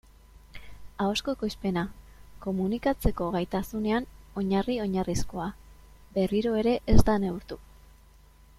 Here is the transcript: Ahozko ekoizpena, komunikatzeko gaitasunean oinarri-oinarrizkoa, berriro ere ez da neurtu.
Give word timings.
Ahozko 1.07 1.35
ekoizpena, 1.37 1.83
komunikatzeko 2.45 3.27
gaitasunean 3.35 4.09
oinarri-oinarrizkoa, 4.43 5.47
berriro 6.17 6.55
ere 6.63 6.75
ez 6.95 7.01
da 7.11 7.19
neurtu. 7.27 7.61